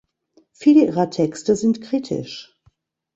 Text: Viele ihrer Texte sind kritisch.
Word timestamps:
Viele 0.53 0.87
ihrer 0.87 1.11
Texte 1.11 1.55
sind 1.55 1.81
kritisch. 1.83 2.57